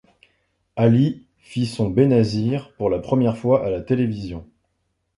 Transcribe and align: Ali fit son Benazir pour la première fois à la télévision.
Ali 0.77 1.27
fit 1.37 1.67
son 1.67 1.91
Benazir 1.91 2.73
pour 2.75 2.89
la 2.89 2.97
première 2.97 3.37
fois 3.37 3.63
à 3.63 3.69
la 3.69 3.81
télévision. 3.81 4.49